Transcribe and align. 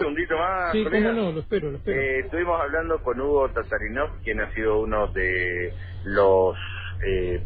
segundito 0.00 0.36
más. 0.36 0.72
Sí, 0.72 0.84
cómo 0.84 1.12
no, 1.12 1.32
lo 1.32 1.40
espero, 1.40 1.70
lo 1.70 1.76
espero. 1.76 2.00
Eh, 2.00 2.20
estuvimos 2.20 2.60
hablando 2.60 3.02
con 3.02 3.20
Hugo 3.20 3.50
Tatarinov, 3.50 4.22
quien 4.24 4.40
ha 4.40 4.52
sido 4.54 4.80
uno 4.80 5.08
de 5.08 5.72
los 6.04 6.56
eh, 7.06 7.42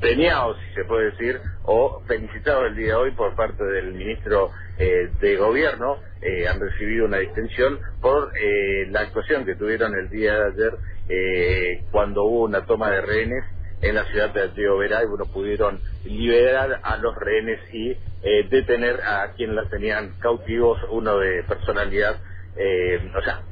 premiados, 0.00 0.58
si 0.68 0.74
se 0.74 0.84
puede 0.84 1.10
decir, 1.12 1.40
o 1.64 2.02
felicitados 2.06 2.66
el 2.66 2.76
día 2.76 2.88
de 2.88 2.94
hoy 2.94 3.10
por 3.12 3.34
parte 3.34 3.64
del 3.64 3.94
ministro 3.94 4.50
eh, 4.78 5.10
de 5.20 5.36
Gobierno. 5.36 5.96
Eh, 6.20 6.48
han 6.48 6.58
recibido 6.58 7.06
una 7.06 7.18
distinción 7.18 7.78
por 8.00 8.32
eh, 8.36 8.86
la 8.90 9.02
actuación 9.02 9.44
que 9.46 9.54
tuvieron 9.54 9.94
el 9.94 10.08
día 10.10 10.34
de 10.34 10.46
ayer 10.46 10.78
eh, 11.08 11.84
cuando 11.92 12.24
hubo 12.24 12.44
una 12.44 12.66
toma 12.66 12.90
de 12.90 13.00
rehenes 13.02 13.44
en 13.80 13.94
la 13.94 14.04
ciudad 14.06 14.32
de 14.32 14.48
Río 14.48 14.78
Verá 14.78 15.02
y 15.02 15.06
bueno, 15.06 15.24
pudieron 15.26 15.80
liberar 16.04 16.80
a 16.82 16.96
los 16.96 17.14
rehenes 17.14 17.60
y 17.72 17.90
eh, 18.22 18.48
detener 18.50 19.00
a 19.02 19.32
quienes 19.36 19.56
las 19.56 19.70
tenían 19.70 20.18
cautivos, 20.18 20.78
uno 20.90 21.18
de 21.18 21.44
personalidad, 21.44 22.16
eh, 22.56 22.98
o 23.16 23.22
sea, 23.22 23.42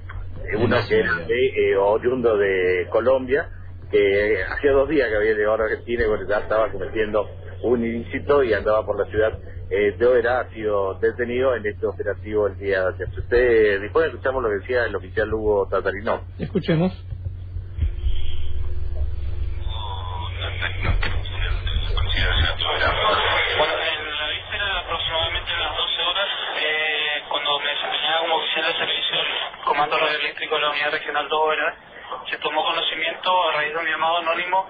uno 0.59 0.77
que 0.89 0.99
era 0.99 1.15
de, 1.15 1.47
eh, 1.47 1.77
oriundo 1.77 2.37
de 2.37 2.87
Colombia, 2.91 3.49
que 3.91 4.43
hacía 4.49 4.73
dos 4.73 4.89
días 4.89 5.09
que 5.09 5.17
había 5.17 5.35
llegado 5.35 5.63
a 5.63 5.65
Argentina 5.65 6.05
y 6.05 6.09
bueno, 6.09 6.29
ya 6.29 6.39
estaba 6.39 6.71
cometiendo 6.73 7.29
un 7.63 7.85
ilícito 7.85 8.43
y 8.43 8.53
andaba 8.53 8.85
por 8.85 8.99
la 8.99 9.11
ciudad 9.11 9.39
eh, 9.71 9.97
de 9.99 10.07
Oberá, 10.07 10.41
ha 10.41 10.51
sido 10.51 10.95
detenido 11.01 11.55
en 11.57 11.67
este 11.67 11.87
operativo 11.87 12.47
el 12.47 12.57
día 12.59 12.83
de 12.83 12.95
ayer. 12.95 13.09
Usted 13.19 13.81
después 13.81 14.07
escuchamos 14.07 14.43
lo 14.43 14.49
que 14.49 14.57
decía 14.57 14.85
el 14.85 14.95
oficial 14.95 15.33
Hugo 15.33 15.67
Tatarino. 15.69 16.23
Escuchemos. 16.39 16.93
Comando 29.77 29.99
Radioeléctrico 29.99 30.55
de 30.55 30.61
la 30.63 30.71
Unidad 30.71 30.91
Regional 30.91 31.29
2 31.29 31.49
¿verdad? 31.51 31.75
se 32.31 32.39
tomó 32.39 32.65
conocimiento 32.65 33.49
a 33.49 33.53
raíz 33.53 33.75
de 33.75 33.79
un 33.79 33.87
llamado 33.87 34.17
anónimo 34.19 34.67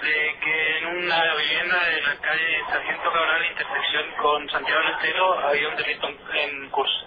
de 0.00 0.36
que 0.42 0.78
en 0.78 0.86
una 0.86 1.34
vivienda 1.34 1.84
de 1.84 2.00
la 2.00 2.14
calle 2.22 2.64
Sargento 2.70 3.12
Cabral, 3.12 3.44
intersección 3.44 4.10
con 4.16 4.48
Santiago 4.48 4.80
del 4.80 4.92
Estero, 4.94 5.38
había 5.46 5.68
un 5.68 5.76
delito 5.76 6.08
en- 6.32 6.70
curso. 6.70 7.06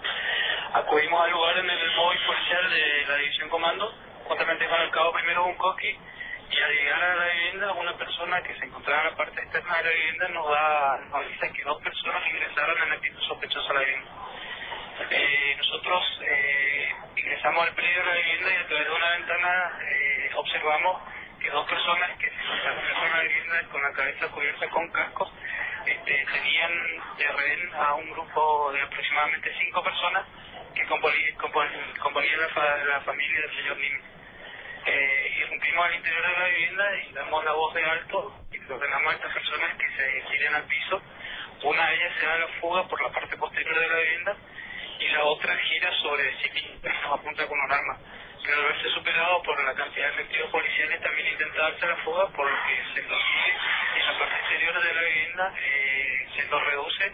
Acudimos 0.74 1.24
al 1.24 1.32
lugar 1.32 1.58
en 1.58 1.70
el 1.70 1.96
móvil 1.96 2.20
policial 2.24 2.70
de 2.70 3.04
la 3.08 3.16
División 3.16 3.48
Comando, 3.48 3.92
juntamente 4.28 4.68
con 4.68 4.80
el 4.80 4.90
cabo 4.90 5.12
primero 5.12 5.42
Bunkoski, 5.42 5.88
y 6.50 6.56
al 6.62 6.72
llegar 6.72 7.02
a 7.02 7.16
la 7.16 7.24
vivienda, 7.32 7.72
una 7.72 7.94
persona 7.94 8.42
que 8.44 8.54
se 8.60 8.64
encontraba 8.66 9.02
en 9.02 9.10
la 9.10 9.16
parte 9.16 9.40
externa 9.42 9.76
de 9.78 9.82
la 9.84 9.90
vivienda 9.90 10.28
nos 10.28 10.48
da 10.50 10.98
nos 11.10 11.28
dice 11.30 11.52
que 11.52 11.64
dos 11.64 11.82
personas 11.82 12.22
ingresaron 12.28 12.78
en 12.80 12.92
actitud 12.92 13.20
sospechosa 13.26 13.70
a 13.70 13.74
la 13.74 13.80
vivienda. 13.80 14.10
Eh, 15.10 15.54
nosotros 15.58 16.20
eh, 16.24 16.88
ingresamos 17.16 17.66
al 17.66 17.74
predio 17.74 17.98
de 18.00 18.06
la 18.06 18.14
vivienda 18.14 18.52
y 18.52 18.56
a 18.56 18.66
través 18.66 18.86
de 18.86 18.92
una 18.94 19.10
ventana 19.10 19.78
eh, 19.90 20.30
observamos 20.36 21.02
que 21.40 21.50
dos 21.50 21.68
personas 21.68 22.10
que 22.18 22.30
se 22.30 22.34
encontraban 22.42 22.84
en 22.86 23.12
la 23.12 23.22
vivienda 23.22 23.62
con 23.70 23.82
la 23.82 23.92
cabeza 23.92 24.28
cubierta 24.28 24.68
con 24.70 24.88
cascos 24.92 25.32
este, 25.86 26.26
tenían 26.32 26.72
de 27.18 27.28
rehén 27.28 27.74
a 27.74 27.94
un 27.94 28.10
grupo 28.10 28.72
de 28.72 28.80
aproximadamente 28.80 29.52
cinco 29.60 29.82
personas 29.82 30.24
que 30.74 30.84
componían 30.86 32.40
la, 32.40 32.48
fa- 32.48 32.76
la 32.84 33.00
familia 33.02 33.40
del 33.40 33.56
señor. 33.56 33.76
Eh, 34.86 35.36
irrumpimos 35.40 35.86
al 35.86 35.94
interior 35.94 36.22
de 36.26 36.38
la 36.38 36.46
vivienda 36.46 36.96
y 36.96 37.12
damos 37.12 37.44
la 37.44 37.52
voz 37.52 37.74
de 37.74 37.84
alto 37.84 38.38
y 38.52 38.72
ordenamos 38.72 39.12
a 39.12 39.16
estas 39.16 39.32
personas 39.32 39.76
que 39.76 39.88
se 39.96 40.22
tiren 40.30 40.54
al 40.54 40.64
piso. 40.64 41.02
Una 41.62 41.88
de 41.88 41.94
ellas 41.96 42.12
se 42.18 42.26
da 42.26 42.38
la 42.38 42.48
fuga 42.60 42.86
por 42.88 43.02
la 43.02 43.08
parte 43.10 43.36
posterior 43.36 43.78
de 43.78 43.88
la 43.88 43.96
vivienda 43.96 44.36
y 44.98 45.08
la 45.08 45.24
otra 45.24 45.56
gira 45.56 45.92
sobre 46.02 46.36
sí 46.42 46.50
misma 46.50 47.14
apunta 47.14 47.46
con 47.46 47.58
un 47.58 47.72
arma. 47.72 47.98
Pero 48.44 48.58
al 48.58 48.64
verse 48.64 48.88
superado 48.90 49.42
por 49.42 49.64
la 49.64 49.74
cantidad 49.74 50.06
de 50.08 50.14
efectivos 50.14 50.50
policiales 50.50 51.00
también 51.00 51.28
intenta 51.28 51.62
darse 51.62 51.86
la 51.86 51.96
fuga 51.96 52.28
por 52.28 52.50
lo 52.50 52.56
que 52.66 52.76
se 52.94 53.08
consigue 53.08 53.52
en 53.96 54.06
la 54.06 54.18
parte 54.18 54.36
exterior 54.36 54.82
de 54.82 54.94
la 54.94 55.02
vivienda 55.02 55.54
eh, 55.58 56.28
se 56.36 56.46
lo 56.48 56.60
reduce 56.60 57.12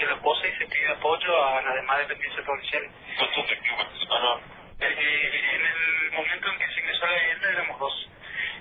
se 0.00 0.06
lo 0.06 0.20
posa 0.22 0.46
y 0.48 0.52
se 0.56 0.66
pide 0.66 0.88
apoyo 0.88 1.44
a 1.44 1.60
las 1.60 1.74
demás 1.74 1.98
dependencias 1.98 2.46
policiales. 2.46 2.90
¿Cuántos 3.18 3.44
efectivos 3.44 3.84
participaron? 3.84 4.40
Eh, 4.80 5.40
en 5.54 5.66
el 5.66 6.12
momento 6.12 6.48
en 6.48 6.58
que 6.58 6.72
se 6.72 6.80
ingresó 6.80 7.04
a 7.04 7.10
la 7.10 7.18
vivienda 7.18 7.50
éramos 7.52 7.78
dos. 7.78 8.08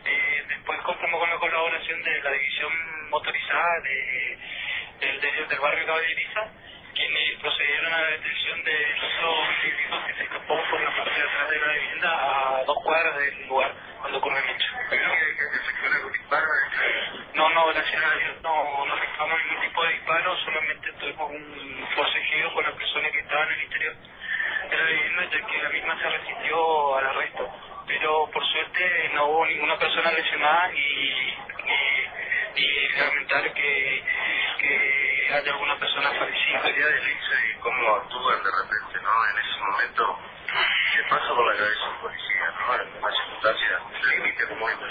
Eh, 0.05 0.43
después 0.49 0.81
contamos 0.81 1.19
con 1.19 1.29
la 1.29 1.37
colaboración 1.37 2.03
de 2.03 2.21
la 2.21 2.31
división 2.31 3.09
motorizada 3.09 3.79
de, 3.81 4.37
del, 4.99 5.47
del 5.47 5.59
barrio 5.59 5.85
Caballeriza, 5.85 6.51
quienes 6.99 7.39
procedieron 7.39 7.93
a 7.93 8.01
la 8.01 8.07
detención 8.09 8.63
de 8.65 8.75
otro 9.07 9.33
individuo 9.63 10.05
que 10.05 10.13
se 10.15 10.23
escapó 10.23 10.61
por 10.69 10.81
la 10.81 10.95
parte 10.97 11.15
de 11.15 11.27
atrás 11.27 11.49
de 11.49 11.59
la 11.59 11.73
vivienda 11.73 12.09
a 12.11 12.63
dos 12.65 12.77
cuadras 12.83 13.15
del 13.15 13.47
lugar 13.47 13.71
cuando 14.01 14.17
ocurrió 14.17 14.39
el 14.39 14.49
hecho. 14.49 14.67
No, 17.35 17.49
no, 17.51 17.67
gracias 17.67 18.03
a 18.03 18.15
Dios 18.17 18.41
no, 18.43 18.85
no 18.85 18.95
reclamamos 18.95 19.45
ningún 19.45 19.61
tipo 19.63 19.83
de 19.85 19.93
disparo, 19.93 20.37
solamente 20.43 20.91
tuvimos 20.99 21.31
un 21.31 21.87
forcejeo 21.95 22.53
con 22.53 22.63
la 22.65 22.71
persona 22.73 23.09
que 23.11 23.19
estaba 23.19 23.43
en 23.45 23.51
el 23.51 23.63
interior 23.63 23.95
de 24.69 24.77
la 24.77 24.83
vivienda, 24.83 25.23
ya 25.31 25.47
que 25.47 25.63
la 25.63 25.69
misma 25.69 26.01
se 26.01 26.09
resistió 26.09 26.97
al 26.97 27.05
arresto. 27.05 27.49
Pero 27.87 28.29
por 28.29 28.45
suerte 28.45 29.09
no 29.13 29.25
hubo 29.25 29.45
ninguna 29.45 29.77
persona 29.77 30.11
lesionada 30.11 30.67
ni, 30.67 31.33
ni 32.55 32.87
lamentar 32.97 33.53
que, 33.53 34.03
haya 35.33 35.51
alguna 35.51 35.77
persona 35.77 36.09
fallecida. 36.11 36.61
Sería 36.61 36.85
y 36.89 37.59
cómo 37.59 37.95
actúan 37.95 38.43
de 38.43 38.49
repente, 38.51 38.99
¿no? 39.01 39.11
En 39.29 39.37
ese 39.37 39.59
momento, 39.59 40.19
¿qué 40.95 41.03
pasa 41.09 41.27
por 41.35 41.45
la 41.45 41.57
cabeza 41.57 41.79
de 41.79 41.89
un 41.89 42.01
policía, 42.01 42.53
¿no? 42.57 42.75
En 42.75 42.97
una 42.97 43.11
circunstancia 43.11 43.79
límite 44.11 44.47
como 44.47 44.69
esta. 44.69 44.85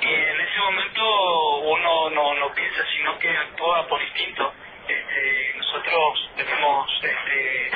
Y 0.00 0.14
en 0.14 0.40
ese 0.40 0.58
momento 0.58 1.58
uno 1.60 2.10
no, 2.10 2.34
no 2.34 2.54
piensa, 2.54 2.84
sino 2.96 3.18
que 3.18 3.30
actúa 3.30 3.86
por 3.88 4.02
instinto. 4.02 4.54
Este, 4.88 5.54
nosotros 5.56 6.30
tenemos 6.36 6.90
este, 7.02 7.66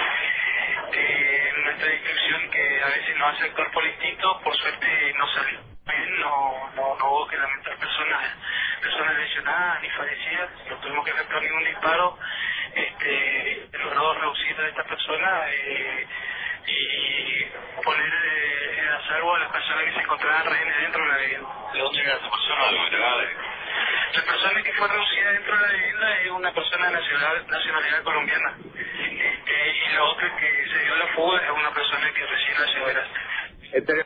eh, 0.93 1.53
en 1.55 1.65
nuestra 1.65 1.89
descripción 1.89 2.51
que 2.51 2.83
a 2.83 2.87
veces 2.89 3.17
nos 3.17 3.35
hace 3.35 3.45
actuar 3.45 3.71
por 3.73 3.85
instinto, 3.85 4.41
por 4.43 4.57
suerte 4.57 5.15
no 5.17 5.27
salió 5.29 5.61
bien, 5.87 6.21
no, 6.21 6.71
no, 6.75 6.97
no 6.97 7.11
hubo 7.11 7.27
que 7.29 7.37
lamentar 7.37 7.77
personas, 7.79 8.35
personas 8.87 9.19
lesionadas 9.19 9.83
ni 9.83 9.91
fallecidas, 9.91 10.51
no 10.71 10.77
tuvimos 10.77 11.05
que 11.05 11.11
efectuar 11.11 11.43
ningún 11.43 11.65
disparo, 11.65 12.19
este, 12.75 13.69
logró 13.83 14.15
reducir 14.15 14.61
a 14.61 14.69
esta 14.69 14.85
persona 14.85 15.45
eh, 15.51 16.07
y 16.67 17.83
poner 17.83 18.13
eh, 18.13 18.91
a 18.91 19.09
salvo 19.09 19.35
a 19.35 19.39
las 19.41 19.51
personas 19.51 19.85
que 19.85 19.93
se 19.93 20.01
encontraban 20.01 20.47
rehenes 20.47 20.77
dentro 20.83 21.03
de 21.03 21.09
la 21.09 21.17
vivienda. 21.17 21.49
¿De 21.73 21.79
dónde 21.81 22.01
viene 22.01 22.15
esa 22.15 22.31
persona? 22.31 22.63
La 24.15 24.23
persona 24.23 24.63
que 24.63 24.73
fue 24.73 24.89
reducida 24.89 25.33
dentro 25.33 25.57
de 25.57 25.63
la 25.67 25.73
vivienda 25.73 26.19
es 26.19 26.31
una 26.31 26.53
persona 26.53 26.87
de 26.87 26.93
nacionalidad, 26.93 27.47
nacionalidad 27.49 28.03
colombiana. 28.05 28.57
Este, 28.75 29.69
y 29.69 29.95
la 29.95 30.05
otra 30.05 30.37
que 30.37 30.69
se 30.73 30.79
dio 30.79 30.97
la 30.97 31.07
fuga 31.09 31.43
es 31.43 31.51
una 31.51 31.75
persona 31.75 32.13
que 32.15 32.27
recién 32.27 32.55
nació 32.59 32.87
de 32.87 33.79
Este 33.79 34.05